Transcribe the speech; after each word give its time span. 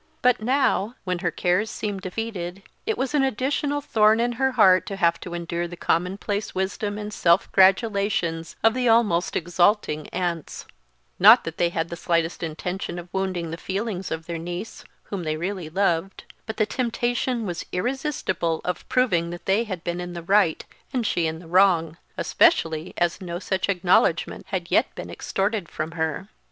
But 0.23 0.41
now, 0.41 0.95
when 1.03 1.19
her 1.19 1.29
cares 1.29 1.69
seemed 1.69 2.01
defeated, 2.01 2.63
it 2.87 2.97
was 2.97 3.13
an 3.13 3.21
additional 3.23 3.81
thorn 3.81 4.19
in 4.19 4.31
her 4.31 4.53
heart 4.53 4.87
to 4.87 4.95
have 4.95 5.19
to 5.19 5.35
endure 5.35 5.67
the 5.67 5.77
commonplace 5.77 6.55
wisdom 6.55 6.97
and 6.97 7.13
self 7.13 7.51
gratulations 7.51 8.55
of 8.63 8.73
the 8.73 8.89
almost 8.89 9.35
exulting 9.35 10.07
aunts; 10.09 10.65
not 11.19 11.43
that 11.43 11.57
they 11.59 11.69
had 11.69 11.89
the 11.89 11.95
slightest 11.95 12.41
intention 12.41 12.97
of 12.97 13.09
wounding 13.13 13.51
the 13.51 13.57
feelings 13.57 14.09
of 14.09 14.25
their 14.25 14.39
niece, 14.39 14.83
whom 15.03 15.21
they 15.21 15.37
really 15.37 15.69
loved, 15.69 16.23
but 16.47 16.57
the 16.57 16.65
temptation 16.65 17.45
was 17.45 17.63
irresistible 17.71 18.59
of 18.65 18.89
proving 18.89 19.29
that 19.29 19.45
they 19.45 19.65
had 19.65 19.83
been 19.83 20.01
in 20.01 20.13
the 20.13 20.23
right 20.23 20.65
and 20.91 21.05
she 21.05 21.27
in 21.27 21.37
the 21.37 21.47
wrong, 21.47 21.95
especially 22.17 22.91
as 22.97 23.21
no 23.21 23.37
such 23.37 23.69
acknowledgment 23.69 24.47
had 24.47 24.71
yet 24.71 24.95
been 24.95 25.11
extorted 25.11 25.69
from 25.69 25.91
her. 25.91 26.27